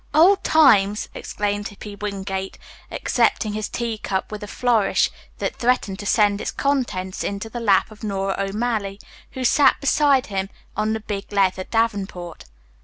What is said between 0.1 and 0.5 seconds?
"Old